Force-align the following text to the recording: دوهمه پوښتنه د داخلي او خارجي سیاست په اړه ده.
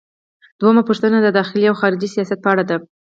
دوهمه 0.59 0.83
پوښتنه 0.89 1.17
د 1.21 1.27
داخلي 1.39 1.65
او 1.69 1.79
خارجي 1.81 2.09
سیاست 2.15 2.39
په 2.41 2.49
اړه 2.53 2.63
ده. 2.69 2.77